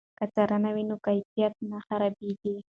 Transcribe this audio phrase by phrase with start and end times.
[0.17, 2.53] که څارنه وي نو کیفیت نه خرابېږي.